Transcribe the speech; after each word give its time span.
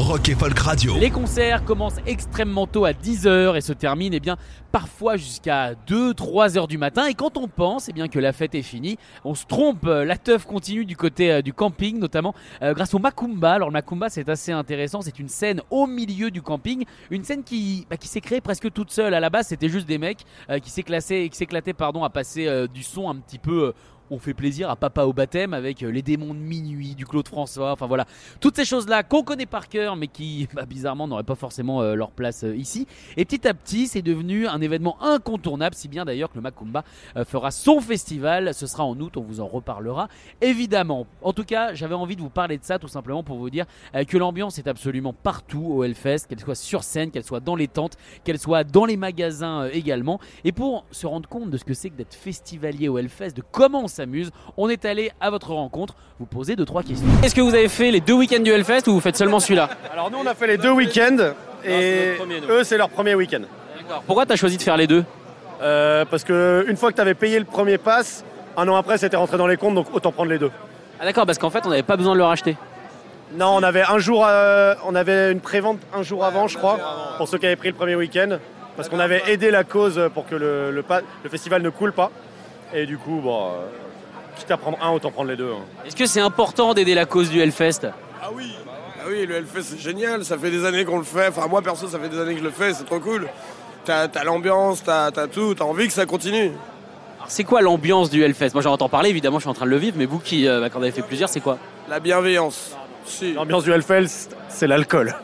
Rock 0.00 0.30
et 0.30 0.34
Folk 0.34 0.58
Radio. 0.58 0.96
Les 0.98 1.10
concerts 1.10 1.62
commencent 1.62 2.00
extrêmement 2.06 2.66
tôt 2.66 2.86
à 2.86 2.92
10h 2.92 3.54
et 3.54 3.60
se 3.60 3.74
terminent 3.74 4.16
eh 4.16 4.20
bien, 4.20 4.38
parfois 4.72 5.18
jusqu'à 5.18 5.74
2-3 5.86 6.56
heures 6.56 6.68
du 6.68 6.78
matin. 6.78 7.06
Et 7.06 7.12
quand 7.12 7.36
on 7.36 7.48
pense 7.48 7.90
eh 7.90 7.92
bien, 7.92 8.08
que 8.08 8.18
la 8.18 8.32
fête 8.32 8.54
est 8.54 8.62
finie, 8.62 8.96
on 9.24 9.34
se 9.34 9.44
trompe. 9.44 9.84
La 9.84 10.16
teuf 10.16 10.46
continue 10.46 10.86
du 10.86 10.96
côté 10.96 11.30
euh, 11.30 11.42
du 11.42 11.52
camping, 11.52 11.98
notamment 11.98 12.34
euh, 12.62 12.72
grâce 12.72 12.94
au 12.94 12.98
Macumba. 12.98 13.52
Alors 13.52 13.70
le 13.70 13.78
c'est 14.08 14.28
assez 14.30 14.52
intéressant, 14.52 15.02
c'est 15.02 15.18
une 15.18 15.28
scène 15.28 15.60
au 15.68 15.86
milieu 15.86 16.30
du 16.30 16.40
camping, 16.40 16.84
une 17.10 17.22
scène 17.22 17.44
qui, 17.44 17.86
bah, 17.90 17.96
s'est 18.00 18.22
créée 18.22 18.40
presque 18.40 18.72
toute 18.72 18.90
seule. 18.90 19.12
À 19.12 19.20
la 19.20 19.28
base 19.28 19.48
c'était 19.48 19.68
juste 19.68 19.86
des 19.86 19.98
mecs 19.98 20.24
euh, 20.48 20.60
qui 20.60 20.70
s'éclataient 20.70 21.74
à 21.78 22.10
passer 22.10 22.46
euh, 22.46 22.66
du 22.66 22.82
son 22.82 23.10
un 23.10 23.16
petit 23.16 23.38
peu... 23.38 23.74
on 24.10 24.18
fait 24.18 24.34
plaisir 24.34 24.68
à 24.68 24.76
papa 24.76 25.04
au 25.04 25.12
baptême 25.12 25.54
avec 25.54 25.82
euh, 25.82 25.90
les 25.90 26.02
démons 26.02 26.34
de 26.34 26.38
minuit 26.38 26.94
du 26.94 27.06
Claude 27.06 27.28
François, 27.28 27.72
enfin 27.72 27.86
voilà, 27.86 28.06
toutes 28.40 28.56
ces 28.56 28.64
choses-là 28.64 29.02
qu'on 29.04 29.22
connaît 29.22 29.46
par 29.46 29.68
cœur 29.68 29.96
mais 29.96 30.08
qui 30.08 30.48
bah, 30.54 30.66
bizarrement 30.66 31.06
n'auraient 31.06 31.22
pas 31.22 31.36
forcément 31.36 31.80
euh, 31.80 31.94
leur 31.94 32.10
place 32.10 32.44
euh, 32.44 32.56
ici. 32.56 32.86
Et 33.16 33.24
petit 33.24 33.46
à 33.46 33.54
petit 33.54 33.86
c'est 33.86 34.02
devenu 34.02 34.48
un 34.48 34.60
événement 34.60 35.00
incontournable, 35.00 35.74
si 35.76 35.88
bien 35.88 36.04
d'ailleurs 36.04 36.30
que 36.30 36.36
le 36.36 36.42
Macumba 36.42 36.84
fera 37.26 37.50
son 37.50 37.80
festival, 37.80 38.52
ce 38.54 38.66
sera 38.66 38.84
en 38.84 38.98
août, 38.98 39.16
on 39.16 39.22
vous 39.22 39.40
en 39.40 39.46
reparlera 39.46 40.08
évidemment. 40.40 41.06
En 41.22 41.32
tout 41.32 41.44
cas 41.44 41.74
j'avais 41.74 41.94
envie 41.94 42.16
de 42.16 42.20
vous 42.20 42.30
parler 42.30 42.58
de 42.58 42.64
ça 42.64 42.78
tout 42.78 42.88
simplement 42.88 43.22
pour 43.22 43.38
vous 43.38 43.50
dire 43.50 43.66
que 44.08 44.16
l'ambiance 44.16 44.58
est 44.58 44.66
absolument 44.66 45.12
partout 45.12 45.64
au 45.64 45.84
Hellfest, 45.84 46.26
qu'elle 46.28 46.40
soit 46.40 46.54
sur 46.54 46.82
scène, 46.82 47.10
qu'elle 47.10 47.24
soit 47.24 47.40
dans 47.40 47.56
les 47.56 47.68
tentes, 47.68 47.96
qu'elle 48.24 48.38
soit 48.38 48.64
dans 48.64 48.84
les 48.84 48.96
magasins 48.96 49.68
également. 49.68 50.18
Et 50.44 50.52
pour 50.52 50.84
se 50.90 51.06
rendre 51.06 51.28
compte 51.28 51.50
de 51.50 51.56
ce 51.56 51.64
que 51.64 51.74
c'est 51.74 51.90
que 51.90 51.96
d'être 51.96 52.14
festivalier 52.14 52.88
au 52.88 52.98
Hellfest, 52.98 53.32
de 53.32 53.42
comment 53.42 53.84
on 53.84 53.88
s'amuse, 54.00 54.30
on 54.56 54.68
est 54.70 54.84
allé 54.86 55.12
à 55.20 55.28
votre 55.30 55.50
rencontre 55.52 55.94
vous 56.18 56.26
poser 56.26 56.56
deux 56.56 56.64
trois 56.64 56.82
questions. 56.82 57.06
Est-ce 57.22 57.34
que 57.34 57.40
vous 57.42 57.54
avez 57.54 57.68
fait 57.68 57.90
les 57.90 58.00
deux 58.00 58.14
week-ends 58.14 58.40
du 58.42 58.50
Hellfest 58.50 58.88
ou 58.88 58.92
vous 58.92 59.00
faites 59.00 59.16
seulement 59.16 59.40
celui-là 59.40 59.68
Alors 59.92 60.10
nous 60.10 60.18
on 60.18 60.26
a 60.26 60.34
fait 60.34 60.46
les 60.46 60.56
deux 60.56 60.70
week-ends 60.70 61.18
et 61.64 62.14
eux 62.48 62.64
c'est 62.64 62.78
leur 62.78 62.88
premier 62.88 63.14
week-end. 63.14 63.42
D'accord. 63.78 64.02
Pourquoi 64.06 64.24
t'as 64.26 64.36
choisi 64.36 64.56
de 64.56 64.62
faire 64.62 64.76
les 64.78 64.86
deux 64.86 65.04
Euh, 65.62 66.06
parce 66.10 66.24
que 66.24 66.64
une 66.68 66.76
fois 66.78 66.90
que 66.90 66.94
tu 66.96 67.02
avais 67.02 67.12
payé 67.14 67.38
le 67.38 67.44
premier 67.44 67.76
pass, 67.76 68.24
un 68.56 68.66
an 68.68 68.76
après 68.76 68.96
c'était 68.96 69.18
rentré 69.18 69.36
dans 69.36 69.46
les 69.46 69.58
comptes 69.58 69.74
donc 69.74 69.88
autant 69.94 70.12
prendre 70.12 70.30
les 70.30 70.38
deux. 70.38 70.50
Ah 70.98 71.04
d'accord, 71.04 71.26
parce 71.26 71.38
qu'en 71.38 71.50
fait 71.50 71.66
on 71.66 71.68
n'avait 71.70 71.82
pas 71.82 71.96
besoin 71.98 72.14
de 72.14 72.18
le 72.18 72.24
racheter. 72.24 72.56
Non 73.34 73.50
on 73.58 73.62
avait 73.62 73.82
un 73.82 73.98
jour, 73.98 74.24
euh, 74.26 74.74
on 74.86 74.94
avait 74.94 75.30
une 75.32 75.40
prévente 75.40 75.78
un 75.94 76.02
jour 76.02 76.24
avant 76.24 76.48
je 76.48 76.56
crois 76.56 76.78
pour 77.18 77.28
ceux 77.28 77.36
qui 77.36 77.44
avaient 77.46 77.56
pris 77.56 77.68
le 77.68 77.74
premier 77.74 77.96
week-end 77.96 78.38
parce 78.76 78.88
qu'on 78.88 79.00
avait 79.00 79.22
aidé 79.28 79.50
la 79.50 79.64
cause 79.64 80.00
pour 80.14 80.26
que 80.26 80.34
le, 80.36 80.70
le 80.70 81.28
festival 81.28 81.60
ne 81.60 81.68
coule 81.70 81.92
pas 81.92 82.10
et 82.72 82.86
du 82.86 82.96
coup 82.96 83.20
bon, 83.22 83.48
euh, 83.48 83.50
quitte 84.40 84.50
à 84.50 84.56
prendre 84.56 84.78
un 84.82 84.90
autant 84.90 85.10
prendre 85.10 85.28
les 85.30 85.36
deux. 85.36 85.50
hein. 85.52 85.64
Est-ce 85.86 85.96
que 85.96 86.06
c'est 86.06 86.20
important 86.20 86.74
d'aider 86.74 86.94
la 86.94 87.06
cause 87.06 87.30
du 87.30 87.40
Hellfest? 87.40 87.80
Ah 88.22 88.28
oui 88.34 88.52
Ah 88.98 89.04
oui, 89.08 89.26
le 89.26 89.36
Hellfest 89.36 89.62
c'est 89.62 89.80
génial, 89.80 90.24
ça 90.24 90.36
fait 90.38 90.50
des 90.50 90.64
années 90.64 90.84
qu'on 90.84 90.98
le 90.98 91.04
fait. 91.04 91.28
Enfin 91.28 91.46
moi 91.48 91.62
perso 91.62 91.88
ça 91.88 91.98
fait 91.98 92.08
des 92.08 92.18
années 92.20 92.32
que 92.34 92.40
je 92.40 92.44
le 92.44 92.50
fais, 92.50 92.72
c'est 92.74 92.84
trop 92.84 93.00
cool. 93.00 93.28
T'as 93.84 94.08
t'as 94.08 94.24
l'ambiance, 94.24 94.82
t'as 94.82 95.06
as 95.06 95.26
tout, 95.28 95.54
t'as 95.54 95.64
envie 95.64 95.86
que 95.86 95.92
ça 95.92 96.06
continue. 96.06 96.50
Alors, 97.18 97.26
C'est 97.30 97.44
quoi 97.44 97.60
l'ambiance 97.62 98.10
du 98.10 98.22
Hellfest? 98.22 98.50
Moi 98.54 98.62
j'en 98.62 98.72
entends 98.72 98.88
parler, 98.88 99.10
évidemment 99.10 99.38
je 99.38 99.42
suis 99.44 99.50
en 99.50 99.54
train 99.54 99.66
de 99.66 99.70
le 99.70 99.76
vivre, 99.78 99.96
mais 99.98 100.06
vous 100.06 100.18
qui 100.18 100.46
euh, 100.48 100.68
quand 100.70 100.78
vous 100.78 100.84
avez 100.84 100.92
fait 100.92 101.02
plusieurs, 101.02 101.28
c'est 101.28 101.40
quoi? 101.40 101.58
La 101.88 102.00
bienveillance. 102.00 102.76
Si. 103.06 103.32
L'ambiance 103.32 103.64
du 103.64 103.72
Hellfest 103.72 104.28
c'est 104.48 104.66
l'alcool, 104.66 105.14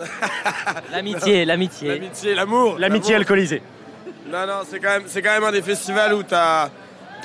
L'amitié, 0.93 1.45
l'amitié. 1.45 1.89
L'amitié, 1.89 2.35
l'amour. 2.35 2.77
l'amitié 2.79 3.15
alcoolisée. 3.15 3.63
Non, 4.31 4.47
non, 4.47 4.55
c'est 4.69 4.81
quand, 4.81 4.89
même- 4.89 5.05
c'est 5.07 5.23
quand 5.23 5.31
même 5.33 5.45
un 5.45 5.53
des 5.53 5.63
festivals 5.63 6.15
où 6.15 6.23
t'as 6.23 6.69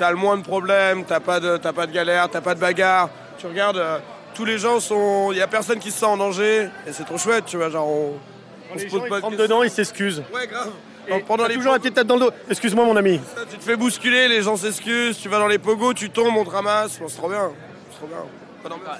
as 0.00 0.10
le 0.10 0.16
moins 0.16 0.36
de 0.36 0.42
problèmes, 0.42 1.04
t'as 1.04 1.20
pas 1.20 1.40
de, 1.40 1.56
t'as 1.56 1.72
pas 1.72 1.86
de 1.86 1.92
galère, 1.92 2.28
t'as 2.28 2.40
pas 2.40 2.54
de 2.54 2.60
bagarre. 2.60 3.08
Tu 3.38 3.46
regardes, 3.46 3.78
euh, 3.78 3.98
tous 4.34 4.44
les 4.44 4.58
gens 4.58 4.80
sont. 4.80 5.30
Il 5.32 5.38
y 5.38 5.42
a 5.42 5.46
personne 5.46 5.78
qui 5.78 5.90
se 5.90 5.98
sent 5.98 6.06
en 6.06 6.16
danger 6.16 6.68
et 6.86 6.92
c'est 6.92 7.04
trop 7.04 7.18
chouette, 7.18 7.44
tu 7.46 7.56
vois. 7.56 7.70
Genre, 7.70 7.88
on, 7.88 8.12
on 8.74 8.78
se 8.78 8.86
pose 8.86 9.08
gens 9.08 9.30
ils 9.30 9.36
de 9.36 9.42
dedans 9.42 9.62
ils 9.62 9.70
s'excusent. 9.70 10.22
Ouais, 10.32 10.46
grave. 10.46 10.70
Donc, 11.08 11.24
pendant 11.24 11.42
t'as 11.44 11.48
les 11.48 11.56
toujours 11.56 11.72
la 11.72 11.78
petite 11.78 11.94
tête 11.94 12.06
dans 12.06 12.14
le 12.14 12.20
dos. 12.20 12.30
Excuse-moi 12.48 12.84
mon 12.84 12.96
ami. 12.96 13.20
Tu 13.50 13.58
te 13.58 13.64
fais 13.64 13.76
bousculer, 13.76 14.28
les 14.28 14.42
gens 14.42 14.56
s'excusent, 14.56 15.18
tu 15.18 15.28
vas 15.28 15.38
dans 15.38 15.48
les 15.48 15.58
pogos, 15.58 15.94
tu 15.94 16.10
tombes, 16.10 16.36
on 16.36 16.44
te 16.44 16.50
ramasse. 16.50 16.98
Bon, 16.98 17.08
c'est 17.08 17.16
trop 17.16 17.28
bien. 17.28 17.50
C'est 17.90 17.98
trop 17.98 18.06
bien. 18.06 18.18
Pas. 18.62 18.98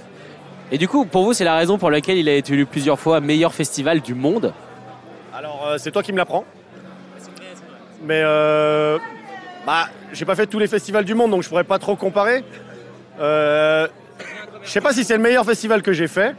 Et 0.72 0.78
du 0.78 0.88
coup, 0.88 1.04
pour 1.04 1.22
vous, 1.22 1.32
c'est 1.32 1.44
la 1.44 1.54
raison 1.54 1.78
pour 1.78 1.90
laquelle 1.90 2.18
il 2.18 2.28
a 2.28 2.34
été 2.34 2.54
élu 2.54 2.66
plusieurs 2.66 2.98
fois 2.98 3.20
meilleur 3.20 3.54
festival 3.54 4.00
du 4.00 4.14
monde? 4.14 4.52
Alors, 5.32 5.68
euh, 5.68 5.78
c'est 5.78 5.92
toi 5.92 6.02
qui 6.02 6.12
me 6.12 6.18
l'apprends. 6.18 6.44
Mais 8.02 8.20
euh, 8.24 8.98
bah, 9.66 9.88
j'ai 10.12 10.24
pas 10.24 10.34
fait 10.34 10.46
tous 10.46 10.58
les 10.58 10.66
festivals 10.66 11.04
du 11.04 11.14
monde, 11.14 11.30
donc 11.30 11.42
je 11.42 11.48
pourrais 11.48 11.64
pas 11.64 11.78
trop 11.78 11.96
comparer. 11.96 12.44
Euh, 13.20 13.86
je 14.64 14.70
sais 14.70 14.80
pas 14.80 14.92
si 14.92 15.04
c'est 15.04 15.16
le 15.16 15.22
meilleur 15.22 15.44
festival 15.44 15.82
que 15.82 15.92
j'ai 15.92 16.08
fait, 16.08 16.34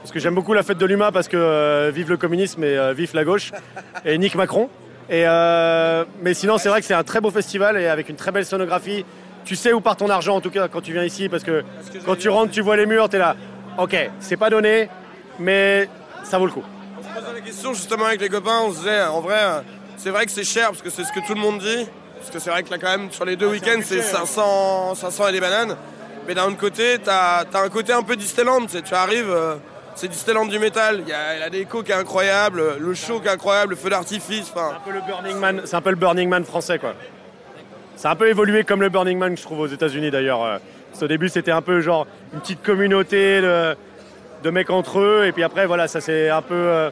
parce 0.00 0.12
que 0.12 0.18
j'aime 0.18 0.34
beaucoup 0.34 0.54
la 0.54 0.62
fête 0.62 0.78
de 0.78 0.86
l'humain, 0.86 1.12
parce 1.12 1.28
que 1.28 1.36
euh, 1.36 1.90
vive 1.94 2.08
le 2.08 2.16
communisme 2.16 2.64
et 2.64 2.76
euh, 2.76 2.92
vive 2.92 3.10
la 3.14 3.24
gauche, 3.24 3.52
et 4.04 4.16
Nick 4.18 4.34
Macron. 4.34 4.70
Et 5.10 5.24
mais 6.22 6.32
sinon, 6.32 6.56
c'est 6.56 6.70
vrai 6.70 6.80
que 6.80 6.86
c'est 6.86 6.94
un 6.94 7.04
très 7.04 7.20
beau 7.20 7.30
festival 7.30 7.76
et 7.76 7.88
avec 7.88 8.08
une 8.08 8.16
très 8.16 8.32
belle 8.32 8.46
sonographie. 8.46 9.04
Tu 9.44 9.56
sais 9.56 9.74
où 9.74 9.82
part 9.82 9.96
ton 9.96 10.08
argent, 10.08 10.36
en 10.36 10.40
tout 10.40 10.50
cas, 10.50 10.68
quand 10.68 10.80
tu 10.80 10.94
viens 10.94 11.04
ici, 11.04 11.28
parce 11.28 11.42
que 11.42 11.62
quand 12.06 12.16
tu 12.16 12.30
rentres, 12.30 12.52
tu 12.52 12.62
vois 12.62 12.78
les 12.78 12.86
murs, 12.86 13.10
tu 13.10 13.16
es 13.16 13.18
là. 13.18 13.36
Ok, 13.76 13.94
c'est 14.20 14.38
pas 14.38 14.48
donné, 14.48 14.88
mais 15.38 15.90
ça 16.22 16.38
vaut 16.38 16.46
le 16.46 16.52
coup. 16.52 16.62
On 16.98 17.02
se 17.02 17.20
posait 17.20 17.34
la 17.34 17.40
question 17.42 17.74
justement 17.74 18.06
avec 18.06 18.22
les 18.22 18.30
copains, 18.30 18.60
on 18.64 18.72
se 18.72 18.78
disait 18.78 19.02
en 19.02 19.20
vrai, 19.20 19.36
c'est 19.98 20.08
vrai 20.08 20.24
que 20.24 20.30
c'est 20.30 20.44
cher 20.44 20.68
parce 20.68 20.80
que 20.80 20.88
c'est 20.88 21.04
ce 21.04 21.12
que 21.12 21.20
tout 21.26 21.34
le 21.34 21.40
monde 21.40 21.58
dit. 21.58 21.86
Parce 22.24 22.32
que 22.32 22.38
c'est 22.38 22.48
vrai 22.50 22.62
que 22.62 22.70
là, 22.70 22.78
quand 22.78 22.88
même, 22.88 23.10
sur 23.12 23.26
les 23.26 23.36
deux 23.36 23.48
week-ends, 23.48 23.80
c'est 23.82 24.00
500, 24.00 24.94
500 24.94 25.28
et 25.28 25.32
des 25.32 25.40
bananes. 25.40 25.76
Mais 26.26 26.34
d'un 26.34 26.46
autre 26.46 26.56
côté, 26.56 26.96
t'as 27.04 27.44
as 27.52 27.58
un 27.62 27.68
côté 27.68 27.92
un 27.92 28.02
peu 28.02 28.16
Disneyland. 28.16 28.64
Tu 28.64 28.94
arrives, 28.94 29.30
euh, 29.30 29.56
c'est 29.94 30.08
Disneyland 30.08 30.46
du 30.46 30.58
métal. 30.58 31.02
Il 31.06 31.08
y 31.10 31.12
a 31.12 31.38
la 31.38 31.50
déco 31.50 31.82
qui 31.82 31.92
est 31.92 31.94
incroyable, 31.94 32.62
le 32.78 32.94
show 32.94 33.20
qui 33.20 33.28
est 33.28 33.30
incroyable, 33.30 33.72
le 33.72 33.76
feu 33.76 33.90
d'artifice. 33.90 34.50
Enfin, 34.54 34.76
un 34.76 34.80
peu 34.80 34.90
le 34.92 35.02
Burning 35.06 35.36
Man, 35.36 35.60
c'est 35.66 35.76
un 35.76 35.82
peu 35.82 35.90
le 35.90 35.96
Burning 35.96 36.30
Man 36.30 36.44
français 36.44 36.78
quoi. 36.78 36.94
C'est 37.96 38.08
un 38.08 38.16
peu 38.16 38.28
évolué 38.30 38.64
comme 38.64 38.80
le 38.80 38.88
Burning 38.88 39.18
Man 39.18 39.36
je 39.36 39.42
trouve 39.42 39.60
aux 39.60 39.66
États-Unis 39.66 40.10
d'ailleurs. 40.10 40.42
euh. 40.42 40.56
Qu'au 40.98 41.06
début 41.06 41.28
c'était 41.28 41.50
un 41.52 41.60
peu 41.60 41.80
genre 41.82 42.06
une 42.32 42.40
petite 42.40 42.62
communauté 42.62 43.42
de, 43.42 43.76
de 44.42 44.50
mecs 44.50 44.70
entre 44.70 45.00
eux 45.00 45.26
et 45.26 45.32
puis 45.32 45.42
après 45.42 45.66
voilà 45.66 45.88
ça 45.88 46.00
s'est 46.00 46.30
un 46.30 46.40
peu 46.42 46.54
euh, 46.54 46.90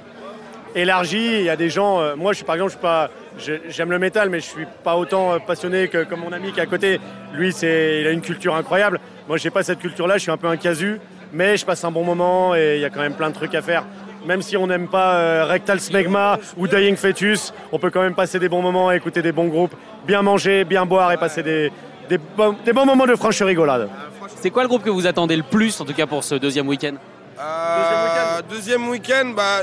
élargi. 0.75 1.39
Il 1.39 1.45
y 1.45 1.51
a 1.51 1.57
des 1.57 1.71
gens, 1.71 2.01
euh, 2.01 2.17
moi 2.17 2.33
je 2.33 2.37
suis 2.37 2.45
par 2.45 2.55
exemple 2.57 2.71
je 2.73 2.77
suis 2.77 2.83
pas, 2.83 3.11
j'aime 3.39 3.91
le 3.91 3.99
métal 3.99 4.31
mais 4.31 4.41
je 4.41 4.47
suis 4.47 4.67
pas 4.85 4.97
autant 4.97 5.33
euh, 5.33 5.39
passionné 5.39 5.89
que 5.89 6.05
comme 6.05 6.21
mon 6.21 6.33
ami 6.33 6.53
qui 6.53 6.61
est 6.61 6.63
à 6.63 6.67
côté. 6.67 7.01
Lui 7.35 7.53
c'est, 7.53 8.01
il 8.01 8.07
a 8.07 8.11
une 8.11 8.21
culture 8.21 8.55
incroyable. 8.55 9.01
Moi 9.29 9.37
j'ai 9.37 9.51
pas 9.51 9.63
cette 9.63 9.79
culture 9.79 10.07
là, 10.07 10.17
je 10.17 10.23
suis 10.23 10.31
un 10.31 10.37
peu 10.37 10.49
un 10.49 10.57
casu 10.57 11.01
mais 11.33 11.57
je 11.57 11.65
passe 11.65 11.85
un 11.85 11.91
bon 11.91 12.05
moment 12.05 12.55
et 12.55 12.77
il 12.77 12.81
y 12.81 12.85
a 12.85 12.91
quand 12.91 13.01
même 13.01 13.15
plein 13.15 13.31
de 13.31 13.35
trucs 13.35 13.55
à 13.55 13.63
faire. 13.63 13.85
Même 14.27 14.43
si 14.43 14.57
on 14.57 14.67
n'aime 14.67 14.89
pas 14.89 15.15
euh, 15.15 15.45
Rectal 15.45 15.81
Smegma 15.81 16.39
ou 16.57 16.69
Dying 16.69 16.97
Fetus, 16.97 17.53
on 17.73 17.79
peut 17.79 17.91
quand 17.91 18.03
même 18.03 18.15
passer 18.15 18.39
des 18.39 18.49
bons 18.49 18.63
moments, 18.63 18.93
écouter 18.93 19.21
des 19.21 19.33
bons 19.33 19.49
groupes, 19.49 19.75
bien 20.07 20.23
manger, 20.23 20.65
bien 20.65 20.87
boire 20.87 21.11
et 21.11 21.17
passer 21.17 21.43
des, 21.43 21.73
des, 22.09 22.19
bons, 22.19 22.57
des 22.65 22.73
bons 22.73 22.87
moments 22.87 23.07
de 23.07 23.17
franche 23.17 23.43
rigolade. 23.43 23.89
C'est 24.37 24.51
quoi 24.51 24.63
le 24.63 24.69
groupe 24.69 24.85
que 24.85 24.91
vous 24.91 25.07
attendez 25.07 25.37
le 25.37 25.43
plus, 25.43 25.81
en 25.81 25.85
tout 25.85 25.95
cas 25.95 26.07
pour 26.07 26.23
ce 26.23 26.37
deuxième 26.37 26.69
week-end? 26.69 26.95
Euh, 27.41 28.43
deuxième 28.49 28.89
week-end, 28.89 29.33
bah, 29.35 29.63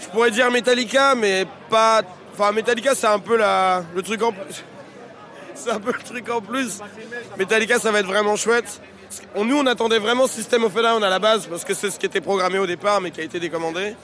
je 0.00 0.06
pourrais 0.08 0.30
dire 0.30 0.50
Metallica, 0.50 1.14
mais 1.14 1.44
pas. 1.70 2.02
Enfin, 2.36 2.50
Metallica, 2.50 2.94
c'est 2.96 3.06
un 3.06 3.20
peu 3.20 3.36
la, 3.36 3.84
le 3.94 4.02
truc 4.02 4.20
en 4.22 4.32
plus. 4.32 4.64
C'est 5.56 5.70
un 5.70 5.78
peu 5.78 5.92
le 5.92 6.02
truc 6.02 6.28
en 6.30 6.40
plus. 6.40 6.80
Metallica, 7.38 7.78
ça 7.78 7.92
va 7.92 8.00
être 8.00 8.06
vraiment 8.08 8.34
chouette. 8.34 8.80
On, 9.36 9.44
nous, 9.44 9.56
on 9.56 9.66
attendait 9.66 10.00
vraiment 10.00 10.26
System 10.26 10.64
of 10.64 10.76
a 10.76 10.82
Down 10.82 11.04
à 11.04 11.08
la 11.08 11.20
base, 11.20 11.46
parce 11.46 11.64
que 11.64 11.74
c'est 11.74 11.90
ce 11.90 11.98
qui 11.98 12.06
était 12.06 12.20
programmé 12.20 12.58
au 12.58 12.66
départ, 12.66 13.00
mais 13.00 13.12
qui 13.12 13.20
a 13.20 13.24
été 13.24 13.38
décommandé. 13.38 13.94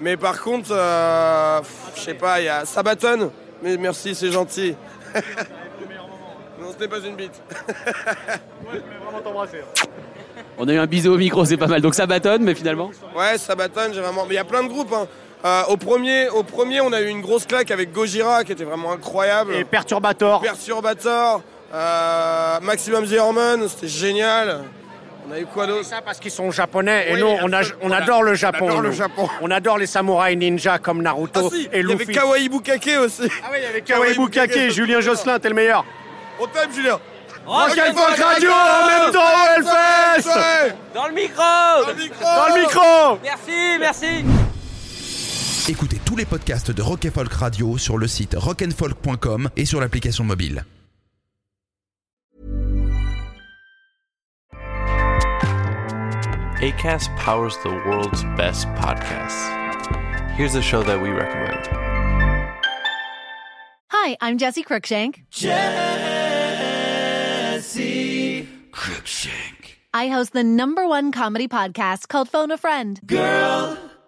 Mais 0.00 0.16
par 0.16 0.42
contre, 0.42 0.70
euh, 0.72 1.60
je 1.94 2.00
sais 2.00 2.14
pas, 2.14 2.40
il 2.40 2.46
y 2.46 2.48
a 2.48 2.64
Sabaton. 2.64 3.30
Mais 3.62 3.76
merci, 3.76 4.16
c'est 4.16 4.32
gentil. 4.32 4.74
non, 6.60 6.72
ce 6.76 6.82
n'est 6.82 6.88
pas 6.88 6.98
une 6.98 7.14
bite. 7.14 7.40
On 10.58 10.66
a 10.68 10.72
eu 10.72 10.78
un 10.78 10.86
bisou 10.86 11.12
au 11.14 11.16
micro, 11.16 11.44
c'est 11.44 11.56
pas 11.56 11.68
mal. 11.68 11.80
Donc 11.80 11.94
ça 11.94 12.06
bâtonne, 12.06 12.42
mais 12.42 12.56
finalement. 12.56 12.90
Ouais, 13.16 13.38
Sabaton, 13.38 13.92
j'ai 13.92 14.00
vraiment. 14.00 14.24
Mais 14.26 14.34
il 14.34 14.38
y 14.38 14.40
a 14.40 14.44
plein 14.44 14.64
de 14.64 14.68
groupes. 14.68 14.92
hein. 14.92 15.06
Euh, 15.44 15.62
au, 15.68 15.76
premier, 15.76 16.28
au 16.28 16.42
premier, 16.44 16.80
on 16.80 16.92
a 16.92 17.00
eu 17.00 17.08
une 17.08 17.20
grosse 17.20 17.46
claque 17.46 17.70
avec 17.72 17.92
Gojira 17.92 18.44
qui 18.44 18.52
était 18.52 18.64
vraiment 18.64 18.92
incroyable. 18.92 19.54
Et 19.54 19.64
Perturbator. 19.64 20.40
Perturbator, 20.40 21.42
euh, 21.74 22.60
Maximum 22.60 23.06
The 23.08 23.18
Hormone, 23.18 23.68
c'était 23.68 23.88
génial. 23.88 24.62
On 25.28 25.32
a 25.32 25.38
eu 25.40 25.46
quoi 25.46 25.66
d'autre? 25.66 25.84
Ça 25.84 26.00
parce 26.04 26.18
qu'ils 26.18 26.30
sont 26.32 26.50
japonais 26.50 27.06
et 27.08 27.14
Oui, 27.14 27.20
nous 27.20 27.26
on, 27.26 27.52
a- 27.52 27.58
absolument. 27.58 27.80
on 27.82 27.90
adore 27.92 28.22
le 28.22 28.34
Japon. 28.34 28.66
On 28.66 28.68
adore 28.68 28.80
le. 28.82 28.92
Japon. 28.92 29.28
On 29.40 29.50
adore 29.50 29.78
les 29.78 29.86
samouraïs 29.86 30.36
ninja 30.36 30.78
comme 30.78 31.00
Ah 31.00 31.04
Naruto 31.04 31.50
si, 31.50 31.68
et 31.72 31.80
il 31.80 31.88
y 31.88 31.92
avait 31.92 32.04
Luffy. 32.04 32.12
Kawaii 32.12 32.48
Bukake 32.48 32.90
aussi. 33.00 33.22
Ah 33.42 33.48
oui, 33.52 33.58
il 33.58 33.62
y 33.62 33.66
avait 33.66 33.80
Kawaii 33.82 34.14
Kawaii 34.14 34.16
Bukake, 34.16 34.50
Bukake, 34.50 34.70
Julien 34.72 35.00
Josselin, 35.00 35.38
t'es 35.38 35.48
le 35.48 35.54
meilleur. 35.54 35.84
On 36.40 36.46
t'aime, 36.46 36.72
Julien. 36.72 36.98
Rock'n'Folk 37.44 38.18
Radio 38.18 38.50
en 38.50 38.86
même 38.86 39.12
temps 39.12 39.18
au 39.20 39.56
Hellfest 39.56 40.28
Ouais. 40.28 40.74
Dans 40.94 41.06
le 41.08 41.12
micro 41.12 41.42
Dans 41.42 41.88
le 41.88 41.94
micro 41.94 42.24
Dans 42.24 42.54
le 42.54 42.60
micro 42.62 43.18
Merci, 43.24 43.78
merci 43.80 44.24
Écoutez 45.68 46.00
tous 46.04 46.16
les 46.16 46.24
podcasts 46.24 46.72
de 46.72 46.82
Rock 46.82 47.08
Folk 47.14 47.32
Radio 47.32 47.78
sur 47.78 47.96
le 47.96 48.08
site 48.08 48.34
rockandfolk.com 48.36 49.48
et 49.56 49.64
sur 49.64 49.80
l'application 49.80 50.24
mobile. 50.24 50.64
ACAST 56.60 57.10
powers 57.16 57.56
the 57.62 57.70
world's 57.86 58.24
best 58.36 58.66
podcasts. 58.74 59.48
Here's 60.36 60.56
a 60.56 60.62
show 60.62 60.82
that 60.82 61.00
we 61.00 61.10
recommend. 61.10 61.68
Hi, 63.90 64.16
I'm 64.20 64.38
Jesse 64.38 64.64
Cruikshank. 64.64 65.22
Jesse 65.30 65.58
Cruikshank. 68.72 69.62
I 69.94 70.08
host 70.08 70.32
the 70.32 70.42
number 70.42 70.88
one 70.88 71.12
comedy 71.12 71.46
podcast 71.46 72.08
called 72.08 72.28
Phone 72.28 72.50
a 72.50 72.56
Friend. 72.56 72.98
Girl, 73.06 73.76